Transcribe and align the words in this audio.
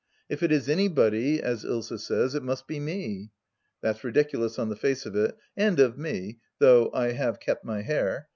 If 0.29 0.41
it 0.41 0.51
is 0.51 0.67
anybody, 0.67 1.39
as 1.43 1.63
Ilsa 1.63 1.99
says, 1.99 2.33
it 2.33 2.41
must 2.41 2.65
be 2.65 2.79
me! 2.79 3.29
That's 3.81 4.03
ridiculous 4.03 4.57
on 4.57 4.69
the 4.69 4.75
face 4.75 5.05
of 5.05 5.15
it— 5.15 5.37
and 5.65 5.79
of 5.79 5.95
me, 5.95 6.39
though 6.57 6.89
I 6.91 7.11
have 7.11 7.39
kept 7.39 7.63
my 7.63 7.83
hair. 7.83 8.27